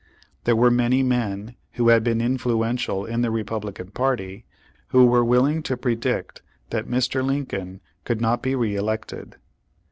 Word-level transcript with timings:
There 0.45 0.55
were 0.55 0.71
many 0.71 1.03
men, 1.03 1.53
who 1.73 1.89
had 1.89 2.03
been 2.03 2.21
influential 2.21 3.05
in 3.05 3.21
the 3.21 3.29
Republican 3.29 3.91
party, 3.91 4.45
who 4.87 5.05
were 5.05 5.23
willing 5.23 5.61
to 5.61 5.77
pre 5.77 5.93
dict 5.95 6.41
that 6.71 6.87
Mr. 6.87 7.23
Lincoln 7.23 7.81
could 8.03 8.19
not 8.19 8.41
be 8.41 8.55
re 8.55 8.75
elected. 8.75 9.35